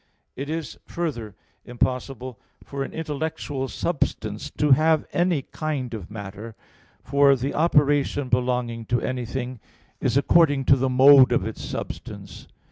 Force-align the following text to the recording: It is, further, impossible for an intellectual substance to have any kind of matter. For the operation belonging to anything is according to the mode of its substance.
It 0.35 0.49
is, 0.49 0.79
further, 0.87 1.35
impossible 1.63 2.39
for 2.63 2.83
an 2.83 2.91
intellectual 2.91 3.67
substance 3.67 4.49
to 4.57 4.71
have 4.71 5.05
any 5.13 5.43
kind 5.43 5.93
of 5.93 6.09
matter. 6.09 6.55
For 7.03 7.35
the 7.35 7.53
operation 7.53 8.27
belonging 8.27 8.85
to 8.85 8.99
anything 8.99 9.59
is 9.99 10.17
according 10.17 10.65
to 10.65 10.75
the 10.75 10.89
mode 10.89 11.31
of 11.31 11.45
its 11.45 11.63
substance. 11.63 12.47